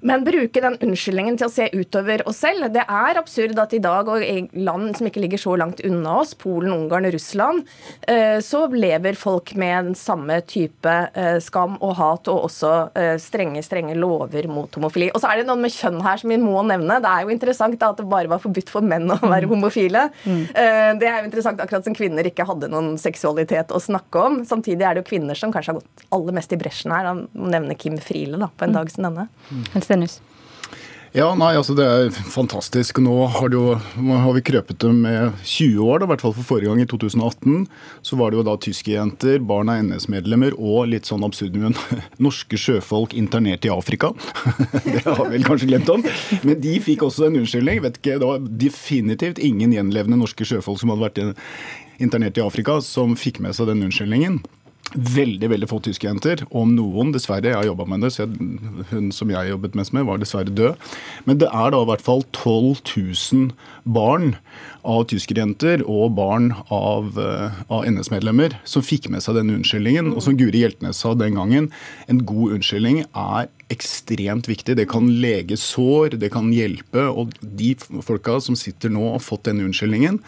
Men 0.00 0.24
bruke 0.24 0.62
den 0.62 0.78
unnskyldningen 0.80 1.36
til 1.40 1.48
å 1.48 1.52
se 1.52 1.66
utover 1.74 2.22
oss 2.28 2.40
selv. 2.40 2.70
Det 2.72 2.82
er 2.82 3.18
absurd 3.20 3.58
at 3.60 3.74
i 3.76 3.82
dag, 3.82 4.08
og 4.08 4.24
i 4.24 4.46
land 4.56 4.94
som 4.96 5.08
ikke 5.08 5.22
ligger 5.24 5.40
så 5.40 5.56
langt 5.60 5.82
unna 5.84 6.16
oss, 6.22 6.32
Polen, 6.38 6.72
Ungarn, 6.72 7.08
Russland, 7.12 7.66
eh, 8.08 8.38
så 8.44 8.64
lever 8.72 9.18
folk 9.18 9.52
med 9.60 9.90
den 9.90 9.98
samme 9.98 10.40
type 10.48 10.94
eh, 11.14 11.36
skam 11.44 11.76
og 11.84 11.94
hat, 11.98 12.30
og 12.32 12.46
også 12.48 12.72
eh, 12.96 13.16
strenge, 13.20 13.62
strenge 13.66 13.96
lover 13.98 14.48
mot 14.48 14.72
homofili. 14.78 15.10
Og 15.12 15.20
så 15.20 15.32
er 15.32 15.40
det 15.40 15.48
noen 15.50 15.64
med 15.66 15.74
kjønn 15.74 16.00
her 16.04 16.22
som 16.22 16.32
vi 16.32 16.40
må 16.40 16.64
nevne. 16.66 17.00
Det 17.02 17.12
er 17.12 17.26
jo 17.26 17.34
interessant 17.34 17.78
da, 17.80 17.92
at 17.92 18.00
det 18.00 18.08
bare 18.10 18.30
var 18.30 18.42
forbudt 18.42 18.72
for 18.72 18.84
menn 18.84 19.08
å 19.12 19.18
være 19.20 19.48
mm. 19.48 19.52
homofile. 19.52 20.06
Mm. 20.24 20.42
Det 21.00 21.08
er 21.08 21.20
jo 21.20 21.28
interessant 21.28 21.60
akkurat 21.60 21.84
som 21.86 21.96
kvinner 21.96 22.26
ikke 22.26 22.46
hadde 22.48 22.70
noen 22.72 22.94
seksualitet 23.00 23.72
å 23.74 23.82
snakke 23.82 24.24
om. 24.30 24.40
Samtidig 24.48 24.86
er 24.86 24.96
det 24.96 25.04
jo 25.04 25.10
kvinner 25.12 25.38
som 25.38 25.52
kanskje 25.52 25.74
har 25.74 25.80
gått 25.80 26.08
aller 26.16 26.36
mest 26.36 26.56
i 26.56 26.58
bresjen 26.60 26.94
her. 26.94 27.06
Da 27.06 27.50
nevne 27.52 27.76
Kim 27.78 27.98
Friele 28.00 28.40
da, 28.40 28.48
på 28.48 28.66
en 28.66 28.72
mm. 28.72 28.78
dag 28.78 28.92
som 28.92 29.06
denne. 29.06 29.28
Mm. 29.50 29.64
Stenius? 29.90 30.20
Ja, 31.10 31.32
nei, 31.34 31.56
altså 31.58 31.74
Det 31.74 31.82
er 31.82 32.12
fantastisk. 32.30 33.00
Nå 33.02 33.14
har, 33.34 33.50
jo, 33.50 33.74
har 33.74 34.34
vi 34.36 34.42
krøpet 34.46 34.78
det 34.78 34.90
med 34.94 35.40
20 35.42 35.82
år, 35.82 35.98
da, 35.98 36.06
i 36.06 36.10
hvert 36.12 36.22
fall 36.22 36.34
for 36.36 36.46
forrige 36.52 36.70
gang, 36.70 36.82
i 36.84 36.86
2018. 36.86 37.64
Så 38.06 38.18
var 38.20 38.30
det 38.30 38.38
jo 38.38 38.44
da 38.46 38.54
tyske 38.62 38.92
jenter, 38.94 39.40
barn 39.42 39.72
av 39.72 39.82
NS-medlemmer 39.88 40.54
og 40.54 40.86
litt 40.92 41.10
sånn 41.10 41.26
absurdum 41.26 41.74
norske 42.26 42.60
sjøfolk 42.60 43.16
internert 43.18 43.66
i 43.66 43.74
Afrika. 43.74 44.12
det 44.86 45.02
har 45.08 45.24
vi 45.24 45.34
vel 45.34 45.48
kanskje 45.48 45.72
glemt 45.72 45.90
om. 45.90 46.06
Men 46.46 46.62
de 46.62 46.76
fikk 46.84 47.02
også 47.08 47.26
en 47.26 47.40
unnskyldning. 47.42 47.82
vet 47.88 47.98
ikke, 47.98 48.20
Det 48.22 48.30
var 48.30 48.46
definitivt 48.62 49.42
ingen 49.42 49.74
gjenlevende 49.74 50.20
norske 50.22 50.46
sjøfolk 50.46 50.78
som 50.78 50.94
hadde 50.94 51.08
vært 51.08 51.22
internert 52.00 52.38
i 52.38 52.46
Afrika, 52.46 52.78
som 52.86 53.18
fikk 53.18 53.42
med 53.42 53.58
seg 53.58 53.66
den 53.72 53.82
unnskyldningen. 53.88 54.38
Veldig 54.90 55.46
veldig 55.52 55.68
få 55.70 55.76
tyske 55.86 56.08
jenter, 56.08 56.40
om 56.50 56.72
noen, 56.74 57.12
dessverre. 57.14 57.46
Jeg 57.46 57.54
har 57.60 57.68
jobba 57.68 57.84
med 57.92 58.02
det, 58.02 58.08
så 58.10 58.24
jeg, 58.24 58.48
hun 58.90 59.12
som 59.14 59.30
jeg 59.30 59.52
jobbet 59.52 59.76
mest 59.78 59.94
med, 59.94 60.02
var 60.08 60.18
dessverre 60.18 60.50
død. 60.50 60.88
Men 61.28 61.38
det 61.38 61.46
er 61.46 61.70
da 61.70 61.82
i 61.84 61.88
hvert 61.92 62.02
fall 62.02 62.24
12 62.34 62.82
000 62.90 63.52
barn 63.86 64.34
av 64.82 65.04
tyskerjenter 65.12 65.84
og 65.86 66.16
barn 66.18 66.50
av, 66.74 67.14
uh, 67.22 67.62
av 67.70 67.86
NS-medlemmer 67.86 68.58
som 68.66 68.82
fikk 68.82 69.06
med 69.14 69.22
seg 69.22 69.38
denne 69.38 69.60
unnskyldningen. 69.60 70.10
Og 70.10 70.26
som 70.26 70.34
Guri 70.40 70.64
Hjeltnes 70.64 71.04
sa 71.04 71.14
den 71.14 71.38
gangen, 71.38 71.70
en 72.10 72.24
god 72.26 72.58
unnskyldning 72.58 73.04
er 73.06 73.46
ekstremt 73.70 74.50
viktig. 74.50 74.74
Det 74.74 74.90
kan 74.90 75.06
lege 75.22 75.54
sår, 75.60 76.18
det 76.18 76.32
kan 76.34 76.50
hjelpe. 76.50 77.06
Og 77.14 77.36
de 77.40 77.76
folka 77.78 78.40
som 78.42 78.58
sitter 78.58 78.90
nå 78.90 79.06
og 79.06 79.20
har 79.20 79.28
fått 79.28 79.46
denne 79.46 79.70
unnskyldningen, 79.70 80.18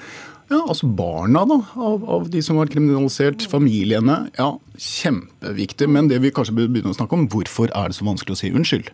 ja, 0.52 0.60
altså 0.68 0.88
Barna 0.98 1.42
da, 1.48 1.58
av, 1.74 2.04
av, 2.16 2.28
de 2.32 2.42
som 2.44 2.60
har 2.60 2.70
kriminalisert, 2.70 3.46
familiene. 3.50 4.26
Ja, 4.38 4.54
Kjempeviktig. 4.72 5.88
Men 5.92 6.08
det 6.10 6.22
vi 6.22 6.32
kanskje 6.34 6.54
bør 6.56 6.70
begynne 6.72 6.94
å 6.94 6.96
snakke 6.96 7.16
om, 7.16 7.26
hvorfor 7.32 7.72
er 7.76 7.90
det 7.90 7.98
så 7.98 8.06
vanskelig 8.08 8.36
å 8.36 8.40
si 8.40 8.52
unnskyld? 8.52 8.88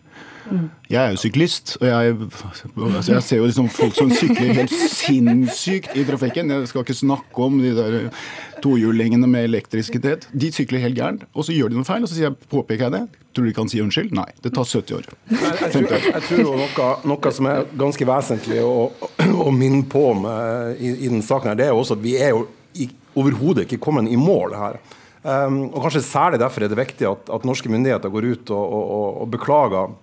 Jeg 0.89 0.97
er 0.97 1.11
jo 1.13 1.19
syklist, 1.21 1.75
og 1.77 1.85
jeg, 1.85 2.15
altså 2.81 3.11
jeg, 3.13 3.23
ser 3.23 3.37
jo 3.37 3.49
liksom 3.49 3.67
folk 3.69 3.93
som 3.93 4.09
sykler 4.09 4.55
helt 4.57 4.73
sinnssykt 4.73 5.93
i 5.93 6.05
trafikken. 6.07 6.49
Jeg 6.49 6.71
skal 6.71 6.85
ikke 6.85 6.97
snakke 6.97 7.45
om 7.45 7.59
de 7.61 7.73
der 7.77 7.97
tohjulingene 8.63 9.27
med 9.29 9.47
elektrisitet. 9.49 10.27
De 10.31 10.51
sykler 10.53 10.83
helt 10.83 10.97
gærent, 10.97 11.25
og 11.33 11.47
så 11.47 11.55
gjør 11.55 11.71
de 11.71 11.79
noe 11.79 11.87
feil, 11.87 12.05
og 12.05 12.11
så 12.11 12.19
jeg, 12.21 12.35
påpeker 12.51 12.87
jeg 12.87 12.95
det. 12.97 13.23
Tror 13.33 13.45
du 13.45 13.49
de 13.51 13.55
kan 13.55 13.71
si 13.71 13.81
unnskyld? 13.83 14.13
Nei. 14.17 14.27
Det 14.43 14.53
tar 14.55 14.67
70 14.67 14.97
år. 14.97 15.09
Jeg, 15.29 15.39
jeg, 15.39 15.71
tror, 15.75 16.07
jeg 16.09 16.23
tror 16.27 16.45
noe, 16.47 16.91
noe, 17.13 17.33
som 17.35 17.49
er 17.51 17.67
ganske 17.79 18.09
vesentlig 18.09 18.61
å, 18.65 18.89
å 19.45 19.51
minne 19.55 19.85
på 19.89 20.05
med, 20.21 20.79
i, 20.79 20.95
i 21.05 21.11
den 21.11 21.25
saken, 21.25 21.53
her, 21.53 21.59
det 21.59 21.69
er 21.69 21.75
jo 21.75 21.83
også 21.83 21.99
at 21.99 22.05
vi 22.05 22.15
er 22.19 22.33
jo 22.35 22.47
overhodet 23.19 23.65
ikke 23.65 23.81
kommet 23.81 24.11
i 24.11 24.19
mål 24.19 24.55
her. 24.57 24.79
Um, 25.19 25.65
og 25.73 25.81
kanskje 25.83 26.05
Særlig 26.07 26.39
derfor 26.39 26.63
er 26.63 26.71
det 26.71 26.79
viktig 26.79 27.07
at, 27.09 27.31
at 27.33 27.47
norske 27.47 27.67
myndigheter 27.71 28.11
går 28.13 28.27
ut 28.29 28.51
og, 28.55 28.75
og, 28.77 29.07
og 29.23 29.33
beklager 29.33 29.97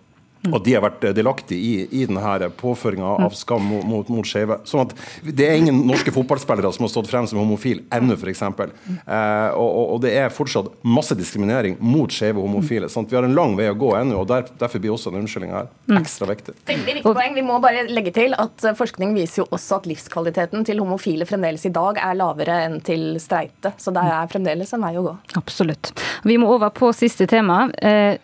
og 0.52 0.62
de 0.66 0.76
har 0.76 0.84
vært 0.84 1.04
eh, 1.06 1.14
delaktige 1.16 1.58
i, 1.58 2.02
i 2.02 2.04
denne 2.08 2.50
påføringa 2.60 3.16
av 3.26 3.36
skam 3.38 3.64
mot, 3.66 3.84
mot, 3.86 4.10
mot 4.12 4.28
skeive. 4.28 4.60
Sånn 4.68 4.90
det 5.26 5.46
er 5.46 5.56
ingen 5.58 5.82
norske 5.88 6.12
fotballspillere 6.14 6.70
som 6.74 6.86
har 6.86 6.92
stått 6.92 7.10
frem 7.10 7.26
som 7.28 7.40
homofil 7.40 7.82
ennå, 7.94 8.16
f.eks. 8.16 8.42
Eh, 8.42 9.50
og, 9.56 9.70
og, 9.82 9.96
det 10.04 10.12
er 10.18 10.32
fortsatt 10.34 10.70
masse 10.86 11.16
diskriminering 11.18 11.78
mot 11.80 12.12
skeive 12.12 12.42
homofile. 12.42 12.90
Sånn 12.92 13.08
vi 13.10 13.18
har 13.18 13.26
en 13.26 13.36
lang 13.36 13.56
vei 13.58 13.68
å 13.70 13.76
gå 13.78 13.92
ennå, 13.98 14.22
og 14.22 14.30
der, 14.30 14.46
derfor 14.60 14.82
blir 14.82 14.94
også 14.94 15.12
den 15.12 15.24
unnskyldninga 15.24 15.56
her 15.62 15.70
mm. 15.90 15.98
ekstra 16.00 16.30
viktig. 16.30 16.56
Veldig 16.68 16.98
viktig 16.98 17.14
poeng. 17.16 17.34
Vi 17.36 17.46
må 17.46 17.58
bare 17.62 17.86
legge 17.90 18.14
til 18.16 18.36
at 18.38 18.66
eh, 18.66 18.76
forskning 18.78 19.16
viser 19.16 19.44
jo 19.44 19.48
også 19.56 19.80
at 19.80 19.90
livskvaliteten 19.90 20.66
til 20.68 20.82
homofile 20.82 21.28
fremdeles 21.28 21.66
i 21.68 21.74
dag 21.74 22.00
er 22.02 22.18
lavere 22.18 22.60
enn 22.66 22.78
til 22.86 23.16
streite. 23.22 23.74
Så 23.80 23.94
det 23.94 24.04
er 24.04 24.30
fremdeles 24.32 24.72
en 24.76 24.86
vei 24.86 24.94
å 24.98 25.06
gå. 25.06 25.16
Absolutt. 25.40 25.94
Vi 26.26 26.38
må 26.40 26.50
over 26.54 26.72
på 26.74 26.92
siste 26.96 27.28
tema. 27.30 27.66
Eh, 27.78 28.18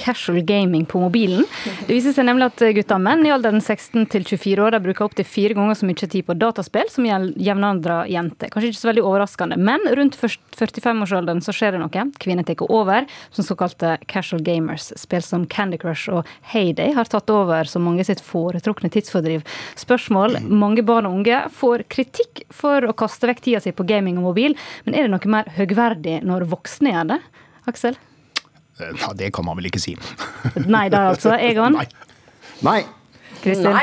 casual 0.00 0.40
gaming 0.46 0.86
på 0.86 1.00
mobilen. 1.00 1.44
Det 1.86 1.92
viser 1.92 2.14
seg 2.16 2.26
nemlig 2.28 2.48
at 2.50 2.62
gutter 2.76 2.96
og 2.96 3.04
menn 3.04 3.24
i 3.26 3.32
alderen 3.34 3.60
16 3.60 4.06
til 4.12 4.26
24 4.26 4.64
år 4.66 4.78
bruker 4.82 5.06
opptil 5.06 5.28
fire 5.28 5.56
ganger 5.58 5.78
så 5.78 5.88
mye 5.88 6.00
tid 6.00 6.26
på 6.26 6.36
dataspill 6.38 6.88
som 6.92 7.06
jevnaldra 7.06 8.02
jenter. 8.10 8.50
Kanskje 8.52 8.72
ikke 8.72 8.80
så 8.80 8.90
veldig 8.90 9.04
overraskende, 9.06 9.58
men 9.60 9.84
rundt 9.98 10.18
45-årsalderen 10.18 11.42
så 11.44 11.54
skjer 11.54 11.76
det 11.76 11.82
noe. 11.82 12.06
Kvinner 12.22 12.46
tar 12.48 12.64
over 12.70 13.06
som 13.30 13.46
såkalte 13.46 13.96
casual 14.10 14.42
gamers. 14.46 14.90
Spill 15.00 15.24
som 15.24 15.46
Candy 15.50 15.78
Crush 15.80 16.12
og 16.12 16.28
Heyday 16.52 16.94
har 16.96 17.08
tatt 17.10 17.30
over 17.32 17.68
som 17.68 17.84
mange 17.86 18.04
sitt 18.08 18.22
foretrukne 18.24 18.92
tidsfordriv. 18.92 19.44
Spørsmål. 19.80 20.40
Mange 20.48 20.84
barn 20.86 21.08
og 21.08 21.20
unge 21.20 21.42
får 21.56 21.86
kritikk 21.92 22.44
for 22.54 22.84
å 22.86 22.96
kaste 22.96 23.30
vekk 23.30 23.44
tida 23.44 23.62
si 23.64 23.74
på 23.76 23.86
gaming 23.88 24.20
og 24.20 24.30
mobil, 24.30 24.56
men 24.86 24.96
er 24.96 25.06
det 25.06 25.14
noe 25.14 25.34
mer 25.36 25.50
høgverdig 25.56 26.20
når 26.26 26.48
voksne 26.50 26.94
gjør 26.94 27.12
det? 27.14 27.20
Aksel? 27.70 27.98
Ja, 29.00 29.12
det 29.16 29.32
kan 29.36 29.44
man 29.46 29.58
vel 29.58 29.68
ikke 29.70 29.82
si. 29.82 29.96
Nei 30.66 30.88
da, 30.92 31.08
altså. 31.12 31.34
Egon? 31.38 31.76
Nei. 31.78 31.86
Nei. 32.66 32.80
Kristin? 33.40 33.74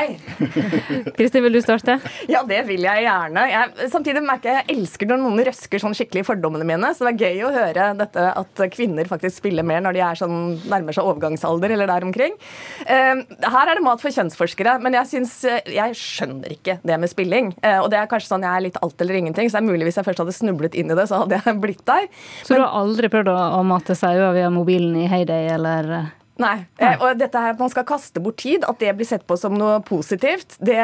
Kristin, 1.18 1.44
vil 1.44 1.56
du 1.56 1.60
starte? 1.62 1.98
Ja, 2.30 2.44
det 2.46 2.60
vil 2.68 2.84
jeg 2.86 3.04
gjerne. 3.04 3.44
Jeg, 3.50 3.90
samtidig 3.92 4.22
merker 4.24 4.52
jeg 4.52 4.58
jeg 4.58 4.76
elsker 4.76 5.10
når 5.10 5.20
noen 5.22 5.42
røsker 5.48 5.82
sånn 5.82 5.96
skikkelig 5.96 6.24
i 6.24 6.26
fordommene 6.26 6.66
mine. 6.68 6.90
Så 6.96 7.06
det 7.06 7.14
er 7.14 7.28
gøy 7.28 7.44
å 7.46 7.52
høre 7.54 7.88
dette 7.98 8.26
at 8.40 8.62
kvinner 8.74 9.08
faktisk 9.10 9.40
spiller 9.40 9.66
mer 9.66 9.82
når 9.84 9.96
de 9.96 10.02
er 10.04 10.18
sånn, 10.18 10.38
nærmer 10.70 10.96
seg 10.96 11.08
overgangsalder 11.08 11.74
eller 11.74 11.90
der 11.90 12.06
omkring. 12.08 12.36
Uh, 12.84 13.24
her 13.44 13.72
er 13.72 13.78
det 13.78 13.84
mat 13.86 14.02
for 14.02 14.14
kjønnsforskere, 14.14 14.78
men 14.84 14.96
jeg 14.98 15.12
synes, 15.12 15.34
jeg 15.74 15.98
skjønner 15.98 16.54
ikke 16.58 16.78
det 16.86 17.00
med 17.00 17.12
spilling. 17.12 17.52
Uh, 17.62 17.80
og 17.84 17.90
det 17.92 18.00
er 18.00 18.10
kanskje 18.10 18.32
sånn 18.32 18.46
jeg 18.46 18.52
er 18.52 18.66
litt 18.68 18.80
alt 18.82 19.04
eller 19.04 19.20
ingenting, 19.20 19.50
så 19.50 19.58
det 19.58 19.64
er 19.64 19.70
mulig 19.72 19.88
hvis 19.88 20.00
jeg 20.00 20.08
først 20.08 20.24
hadde 20.24 20.36
snublet 20.36 20.78
inn 20.78 20.92
i 20.92 20.98
det, 20.98 21.08
så 21.10 21.24
hadde 21.24 21.40
jeg 21.42 21.58
blitt 21.64 21.84
der. 21.88 22.08
Så 22.42 22.54
men, 22.54 22.62
du 22.62 22.66
har 22.66 22.78
aldri 22.82 23.12
prøvd 23.12 23.34
å 23.34 23.64
mate 23.66 23.98
sauer 23.98 24.34
via 24.36 24.52
mobilen 24.52 24.96
i 25.02 25.08
Heyday, 25.10 25.52
eller? 25.56 26.17
Nei. 26.38 26.54
Nei. 26.78 26.92
Eh, 26.92 27.00
og 27.02 27.18
dette 27.18 27.40
her 27.42 27.56
at 27.56 27.58
man 27.58 27.70
skal 27.72 27.82
kaste 27.86 28.20
bort 28.22 28.38
tid, 28.38 28.62
at 28.68 28.78
det 28.78 28.92
blir 28.94 29.06
sett 29.08 29.24
på 29.26 29.34
som 29.40 29.56
noe 29.58 29.80
positivt, 29.86 30.54
det, 30.62 30.78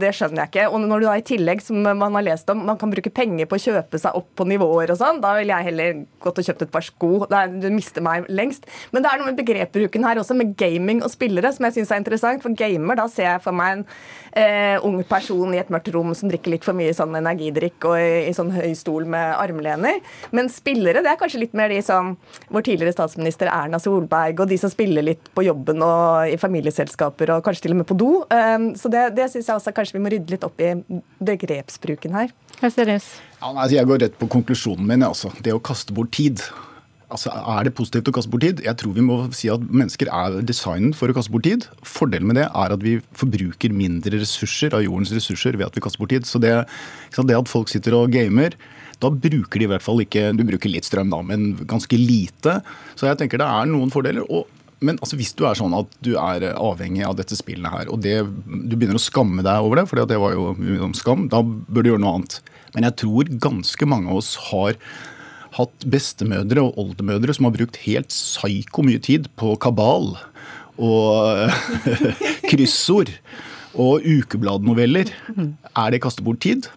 det, 0.00 0.10
skjønner 0.16 0.42
jeg 0.42 0.50
ikke. 0.50 0.64
Og 0.72 0.82
når 0.82 1.04
du 1.04 1.06
da 1.06 1.14
i 1.20 1.24
tillegg, 1.26 1.62
som 1.62 1.78
man 1.86 2.16
har 2.18 2.24
lest 2.26 2.50
om, 2.50 2.64
man 2.66 2.80
kan 2.80 2.90
bruke 2.90 3.12
penger 3.14 3.46
på 3.46 3.58
å 3.60 3.62
kjøpe 3.62 4.00
seg 4.02 4.18
opp 4.18 4.32
på 4.34 4.46
nivåer 4.50 4.90
og 4.90 4.98
sånn, 4.98 5.20
da 5.22 5.36
ville 5.38 5.54
jeg 5.54 5.68
heller 5.70 6.00
gått 6.24 6.40
og 6.42 6.48
kjøpt 6.48 6.64
et 6.66 6.72
par 6.74 6.86
sko. 6.86 7.10
Er, 7.28 7.52
du 7.62 7.68
mister 7.70 8.02
meg 8.02 8.26
lengst. 8.26 8.66
Men 8.90 9.04
det 9.04 9.12
er 9.12 9.22
noe 9.22 9.30
med 9.30 9.38
begrepbruken 9.38 10.06
her 10.08 10.18
også, 10.18 10.34
med 10.38 10.56
gaming 10.58 11.04
og 11.06 11.14
spillere, 11.14 11.54
som 11.54 11.68
jeg 11.68 11.78
syns 11.78 11.94
er 11.94 12.02
interessant. 12.02 12.42
For 12.42 12.58
gamer, 12.58 12.98
da 12.98 13.06
ser 13.12 13.30
jeg 13.30 13.44
for 13.46 13.54
meg 13.54 13.76
en 13.76 13.86
eh, 14.34 14.82
ung 14.82 14.98
person 15.06 15.54
i 15.54 15.62
et 15.62 15.70
mørkt 15.70 15.92
rom 15.94 16.10
som 16.18 16.32
drikker 16.32 16.56
litt 16.56 16.66
for 16.66 16.74
mye 16.74 16.96
sånn 16.96 17.14
energidrikk 17.20 17.86
og 17.86 18.02
i, 18.02 18.10
i 18.32 18.34
sånn 18.34 18.50
høy 18.56 18.74
stol 18.78 19.06
med 19.06 19.30
armlener. 19.38 20.02
Men 20.34 20.50
spillere, 20.50 21.06
det 21.06 21.14
er 21.14 21.22
kanskje 21.22 21.44
litt 21.46 21.54
mer 21.58 21.70
de 21.70 21.78
som 21.86 22.16
vår 22.50 22.66
tidligere 22.66 22.98
statsminister 22.98 23.54
Erna 23.54 23.78
Solberg 23.82 24.42
og 24.42 24.50
de 24.50 24.58
som 24.58 24.72
spiller 24.72 24.87
spille 24.88 25.04
litt 25.04 25.28
på 25.36 25.44
jobben 25.44 25.82
og 25.84 26.32
i 26.32 26.38
familieselskaper 26.40 27.34
og 27.34 27.44
kanskje 27.44 27.66
til 27.66 27.74
og 27.74 27.82
med 27.82 27.88
på 27.88 27.96
do. 27.98 28.12
Um, 28.32 28.70
så 28.78 28.90
det, 28.92 29.04
det 29.18 29.28
syns 29.32 29.50
jeg 29.50 29.60
også 29.60 29.74
kanskje 29.76 29.98
vi 29.98 30.04
må 30.04 30.12
rydde 30.12 30.34
litt 30.34 30.46
opp 30.46 30.60
i 30.60 30.72
begrepsbruken 31.20 32.16
her. 32.16 32.32
Ja, 33.38 33.52
nei, 33.54 33.68
jeg 33.70 33.86
går 33.86 34.02
rett 34.02 34.16
på 34.18 34.30
konklusjonen 34.30 34.88
min. 34.88 35.04
Altså. 35.06 35.30
Det 35.44 35.54
å 35.54 35.60
kaste 35.62 35.94
bort 35.94 36.10
tid. 36.16 36.42
Altså, 37.08 37.30
Er 37.32 37.64
det 37.64 37.74
positivt 37.76 38.08
å 38.10 38.16
kaste 38.16 38.32
bort 38.32 38.44
tid? 38.44 38.64
Jeg 38.64 38.76
tror 38.80 38.96
vi 38.96 39.04
må 39.04 39.20
si 39.36 39.50
at 39.52 39.62
mennesker 39.62 40.10
er 40.12 40.40
designet 40.44 40.96
for 40.98 41.08
å 41.08 41.16
kaste 41.16 41.32
bort 41.32 41.46
tid. 41.46 41.68
Fordelen 41.86 42.28
med 42.28 42.40
det 42.40 42.48
er 42.48 42.74
at 42.74 42.84
vi 42.84 42.98
forbruker 43.16 43.76
mindre 43.76 44.20
ressurser 44.20 44.74
av 44.76 44.84
jordens 44.84 45.14
ressurser 45.14 45.56
ved 45.56 45.68
at 45.68 45.78
vi 45.78 45.84
kaster 45.84 46.02
bort 46.02 46.12
tid. 46.16 46.28
Så 46.28 46.40
det, 46.42 46.52
det 47.14 47.38
at 47.38 47.52
folk 47.52 47.70
sitter 47.72 47.96
og 48.00 48.12
gamer, 48.16 48.56
da 48.98 49.12
bruker 49.14 49.60
de 49.60 49.68
i 49.68 49.70
hvert 49.70 49.84
fall 49.84 50.00
ikke 50.02 50.32
Du 50.34 50.42
bruker 50.46 50.72
litt 50.72 50.86
strøm, 50.88 51.12
da, 51.12 51.22
men 51.22 51.52
ganske 51.70 51.94
lite. 51.94 52.58
Så 52.98 53.06
jeg 53.06 53.20
tenker 53.20 53.38
det 53.40 53.46
er 53.46 53.68
noen 53.70 53.92
fordeler. 53.94 54.26
og 54.26 54.48
men 54.84 54.98
altså, 55.02 55.18
hvis 55.18 55.34
du 55.34 55.44
er 55.48 55.58
sånn 55.58 55.74
at 55.76 55.90
du 56.04 56.12
er 56.20 56.44
avhengig 56.52 57.02
av 57.06 57.16
dette 57.18 57.36
spillet 57.38 57.72
her, 57.72 57.90
og 57.90 58.02
det, 58.04 58.20
du 58.22 58.76
begynner 58.76 58.98
å 58.98 59.02
skamme 59.02 59.42
deg 59.46 59.66
over 59.66 59.80
det, 59.80 59.86
for 59.90 60.00
det 60.06 60.20
var 60.22 60.36
jo 60.36 60.52
om 60.86 60.94
skam, 60.96 61.26
da 61.32 61.42
bør 61.42 61.84
du 61.84 61.92
gjøre 61.92 62.04
noe 62.04 62.18
annet. 62.20 62.38
Men 62.76 62.86
jeg 62.86 62.98
tror 63.02 63.32
ganske 63.42 63.88
mange 63.90 64.12
av 64.12 64.20
oss 64.20 64.34
har 64.50 64.78
hatt 65.58 65.86
bestemødre 65.90 66.62
og 66.62 66.78
oldemødre 66.78 67.34
som 67.34 67.48
har 67.48 67.56
brukt 67.56 67.80
helt 67.86 68.12
psyko 68.12 68.84
mye 68.86 69.00
tid 69.02 69.30
på 69.40 69.54
kabal 69.62 70.12
og 70.78 71.54
kryssord 72.50 73.10
og 73.78 74.04
ukebladnoveller. 74.06 75.10
Er 75.74 75.94
det 75.94 76.02
kaste 76.04 76.24
bort 76.26 76.42
tid? 76.44 76.68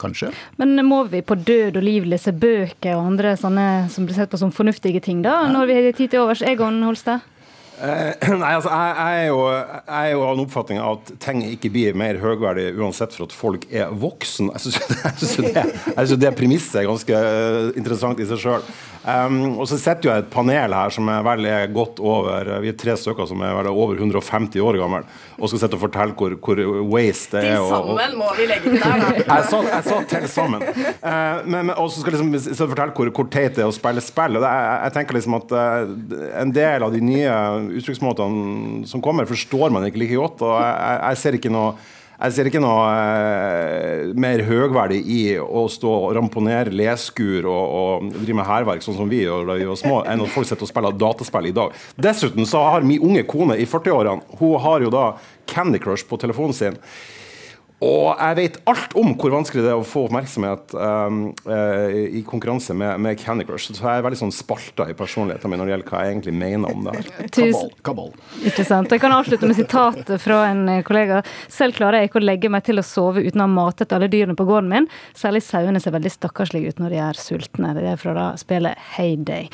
Kanskje. 0.00 0.32
Men 0.60 0.78
må 0.86 1.02
vi 1.10 1.22
på 1.24 1.36
død 1.38 1.78
og 1.80 1.84
liv 1.84 2.08
lese 2.08 2.32
bøker 2.32 2.96
og 2.96 3.12
andre 3.12 3.36
sånne 3.40 3.68
som 3.92 4.08
blir 4.08 4.18
sett 4.18 4.32
på 4.32 4.40
som 4.40 4.52
fornuftige 4.54 5.02
ting, 5.04 5.22
da? 5.24 5.44
Når 5.52 5.70
vi 5.70 5.78
har 5.78 5.94
tid 5.94 6.14
til 6.14 6.24
overs? 6.24 6.44
Egon 6.46 6.82
Holstad? 6.86 7.24
Eh, 7.74 8.28
nei, 8.42 8.52
altså, 8.54 8.70
jeg, 8.70 8.94
jeg, 8.98 9.20
er 9.20 9.28
jo, 9.28 9.38
jeg 9.50 9.98
er 9.98 10.10
jo 10.12 10.22
av 10.22 10.36
den 10.36 10.44
oppfatning 10.44 10.80
av 10.80 11.00
at 11.00 11.12
ting 11.24 11.42
ikke 11.48 11.72
blir 11.74 11.96
mer 11.98 12.20
høyverdig 12.22 12.68
uansett 12.78 13.16
for 13.16 13.26
at 13.26 13.34
folk 13.34 13.66
er 13.72 13.90
voksen. 13.90 14.52
Jeg 14.54 14.66
syns 14.66 15.36
det, 15.42 15.64
det, 15.90 16.20
det 16.22 16.34
premisset 16.38 16.82
er 16.82 16.90
ganske 16.90 17.22
eh, 17.30 17.72
interessant 17.74 18.22
i 18.22 18.28
seg 18.30 18.44
sjøl. 18.44 18.68
Um, 19.04 19.58
og 19.60 19.66
så 19.68 19.76
sitter 19.76 20.08
jo 20.08 20.12
et 20.16 20.30
panel 20.32 20.72
her 20.72 20.92
som 20.94 21.08
er 21.12 21.24
vel 21.26 21.44
er 21.44 21.66
godt 21.74 21.98
over 22.00 22.48
Vi 22.64 22.70
er 22.70 22.76
tre 22.80 22.94
stykker 22.96 23.26
som 23.28 23.42
er 23.44 23.52
vel 23.58 23.68
over 23.68 23.98
150 23.98 24.56
år 24.64 24.78
gamle 24.80 25.02
og 25.36 25.50
skal 25.50 25.60
sitte 25.60 25.76
og 25.76 25.82
fortelle 25.82 26.14
hvor, 26.16 26.36
hvor 26.40 26.62
waste 26.94 27.36
det 27.36 27.50
er. 27.50 27.58
Til 27.58 27.68
sammen 27.68 28.16
må 28.16 28.30
vi 28.38 28.46
legge 28.48 28.70
til 28.70 28.78
der, 28.80 29.02
da. 29.02 29.10
Jeg 29.34 29.48
sa, 29.50 29.58
jeg 29.66 29.84
sa 29.88 29.98
til 30.08 30.28
sammen. 30.30 30.62
Uh, 31.02 31.42
men, 31.44 31.58
men 31.68 31.74
også 31.74 32.00
skal 32.00 32.16
liksom 32.16 32.70
fortelle 32.70 32.94
hvor, 32.96 33.10
hvor 33.18 33.28
teit 33.32 33.58
det 33.58 33.64
er 33.64 33.68
å 33.68 33.74
spille 33.74 34.04
spill. 34.04 34.38
Og 34.38 34.44
det, 34.44 34.52
jeg, 34.54 34.78
jeg, 34.84 34.94
tenker 34.96 35.18
liksom 35.18 35.36
at 35.40 35.52
uh, 35.52 36.30
en 36.40 36.54
del 36.54 36.86
av 36.86 36.94
de 36.94 37.02
nye 37.04 37.34
uttrykksmåtene 37.80 38.86
som 38.88 39.02
kommer, 39.04 39.28
forstår 39.28 39.74
man 39.74 39.84
ikke 39.88 40.00
like 40.04 40.20
godt. 40.20 40.46
Og 40.46 40.56
jeg, 40.56 41.02
jeg 41.02 41.22
ser 41.24 41.38
ikke 41.40 41.52
noe 41.52 41.74
jeg 42.24 42.32
ser 42.32 42.48
ikke 42.48 42.62
noe 42.62 42.84
eh, 42.88 44.12
mer 44.16 44.42
høgverdig 44.46 45.00
i 45.12 45.20
å 45.38 45.66
stå 45.68 45.90
og 46.06 46.12
ramponere 46.16 46.72
leskur 46.72 47.44
og, 47.50 47.64
og 47.78 48.06
drive 48.14 48.38
med 48.38 48.48
hærverk, 48.48 48.84
sånn 48.84 48.96
som 48.96 49.10
vi 49.10 49.24
gjør 49.24 49.48
da 49.50 49.58
vi 49.60 49.68
var 49.68 49.80
små, 49.80 49.98
enn 50.08 50.24
at 50.24 50.32
folk 50.32 50.48
sitter 50.48 50.64
og 50.64 50.70
spiller 50.70 50.96
dataspill 50.96 51.50
i 51.50 51.56
dag. 51.56 51.74
Dessuten 52.00 52.48
så 52.48 52.62
har 52.64 52.86
min 52.86 53.04
unge 53.04 53.26
kone 53.28 53.58
i 53.60 53.68
40-årene 53.68 54.38
Hun 54.40 54.56
har 54.64 54.86
jo 54.86 54.94
da 54.94 55.04
Candy 55.50 55.80
Crush 55.82 56.08
på 56.08 56.18
telefonen 56.20 56.56
sin. 56.56 56.80
Og 57.82 58.14
jeg 58.14 58.36
vet 58.38 58.58
alt 58.70 58.94
om 58.96 59.10
hvor 59.18 59.32
vanskelig 59.34 59.64
det 59.64 59.72
er 59.72 59.80
å 59.80 59.86
få 59.86 60.04
oppmerksomhet 60.06 60.74
um, 60.78 61.24
uh, 61.48 61.90
i 61.90 62.22
konkurranse 62.26 62.76
med, 62.76 63.00
med, 63.02 63.18
Candy 63.20 63.46
Crush. 63.48 63.72
Så 63.74 63.82
jeg 63.82 63.98
er 63.98 64.04
veldig 64.06 64.20
sånn 64.20 64.34
spalta 64.34 64.86
i 64.90 64.94
personligheten 64.96 65.50
min 65.50 65.60
når 65.60 65.68
det 65.68 65.74
gjelder 65.74 65.90
hva 65.90 66.04
jeg 66.04 66.14
egentlig 66.14 66.36
mener 66.38 66.70
om 66.70 66.86
det 66.86 66.94
her. 66.94 67.10
Kabal. 67.34 67.72
kabal. 67.88 68.14
Ikke 68.46 68.66
sant. 68.68 68.94
Jeg 68.94 69.02
kan 69.02 69.16
avslutte 69.16 69.50
med 69.50 69.58
sitat 69.58 70.14
fra 70.22 70.38
en 70.52 70.64
kollega. 70.86 71.20
Selv 71.52 71.76
klarer 71.80 72.00
jeg 72.00 72.12
ikke 72.12 72.22
å 72.22 72.24
legge 72.28 72.52
meg 72.52 72.64
til 72.68 72.80
å 72.80 72.86
sove 72.86 73.26
uten 73.26 73.42
å 73.42 73.48
ha 73.48 73.56
matet 73.56 73.92
alle 73.96 74.08
dyrene 74.12 74.38
på 74.38 74.46
gården 74.48 74.70
min. 74.70 74.88
Særlig 75.18 75.42
sauene 75.44 75.82
ser 75.82 75.96
veldig 75.96 76.14
stakkarslige 76.14 76.72
ut 76.72 76.80
når 76.82 76.94
de 76.94 77.02
er 77.10 77.20
sultne. 77.20 77.74
Det 77.76 77.90
er 77.90 78.00
fra 78.00 78.16
da 78.16 78.30
spillet 78.40 78.80
Heyday. 78.94 79.50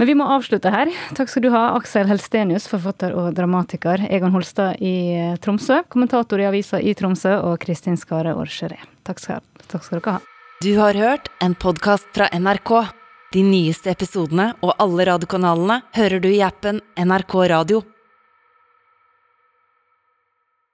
Men 0.00 0.08
vi 0.08 0.14
må 0.16 0.24
avslutte 0.32 0.70
her. 0.72 0.88
Takk 1.12 1.28
skal 1.28 1.42
du 1.44 1.50
ha, 1.52 1.74
Aksel 1.76 2.08
Helstenius, 2.08 2.64
forfatter 2.72 3.12
og 3.12 3.34
dramatiker. 3.36 4.00
Egon 4.08 4.32
Holstad 4.32 4.80
i 4.80 5.12
eh, 5.12 5.34
Tromsø, 5.44 5.82
kommentator 5.92 6.40
i 6.40 6.46
avisa 6.48 6.80
i 6.80 6.94
Tromsø, 6.96 7.34
og 7.44 7.58
Kristin 7.60 8.00
Skare 8.00 8.32
Orgeré. 8.32 8.78
Takk, 9.04 9.20
takk 9.68 9.84
skal 9.84 10.00
dere 10.00 10.14
ha. 10.16 10.22
Du 10.64 10.70
har 10.78 10.96
hørt 10.96 11.28
en 11.44 11.52
podkast 11.52 12.08
fra 12.16 12.30
NRK. 12.32 12.72
De 13.36 13.44
nyeste 13.44 13.92
episodene 13.92 14.54
og 14.64 14.72
alle 14.80 15.04
radiokanalene 15.10 15.82
hører 15.92 16.24
du 16.24 16.32
i 16.32 16.40
appen 16.48 16.80
NRK 16.96 17.36
Radio. 17.52 17.84